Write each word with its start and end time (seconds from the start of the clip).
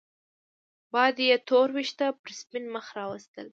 باد 0.93 1.17
يې 1.27 1.37
تور 1.47 1.67
وېښته 1.75 2.07
پر 2.21 2.31
سپين 2.39 2.65
مخ 2.75 2.85
راوستل 2.97 3.47